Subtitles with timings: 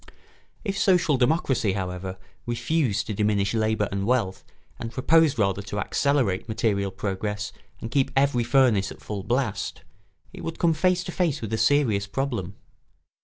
[0.65, 2.17] ]If social democracy, however,
[2.47, 4.43] refused to diminish labour and wealth
[4.79, 9.83] and proposed rather to accelerate material progress and keep every furnace at full blast,
[10.33, 12.55] it would come face to face with a serious problem.